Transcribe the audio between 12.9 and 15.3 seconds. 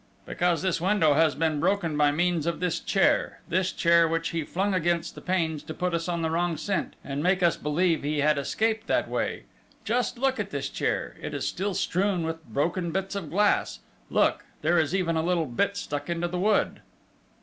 bits of glass... look, there is even a